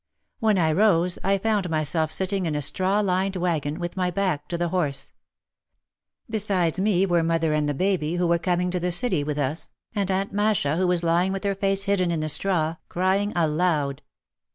When 0.39 0.57
I 0.57 0.71
rose 0.71 1.19
I 1.23 1.37
found 1.37 1.69
myself 1.69 2.11
sitting 2.11 2.47
in 2.47 2.55
a 2.55 2.61
straw 2.63 3.01
lined 3.01 3.35
wagon, 3.35 3.77
with 3.79 3.95
my 3.95 4.09
back 4.09 4.47
to 4.47 4.57
the 4.57 4.69
horse. 4.69 5.13
Besides 6.27 6.79
me 6.79 7.05
were 7.05 7.21
mother 7.21 7.53
and 7.53 7.69
the 7.69 7.75
baby, 7.75 8.15
who 8.15 8.25
were 8.25 8.39
coming 8.39 8.71
to 8.71 8.79
the 8.79 8.91
city 8.91 9.23
with 9.23 9.37
us, 9.37 9.69
and 9.93 10.09
Aunt 10.09 10.33
Masha 10.33 10.75
who 10.75 10.87
was 10.87 11.03
lying 11.03 11.31
with 11.31 11.43
her 11.43 11.53
face 11.53 11.83
hidden 11.83 12.09
in 12.09 12.19
the 12.19 12.29
straw, 12.29 12.77
crying 12.89 13.31
aloud. 13.35 14.01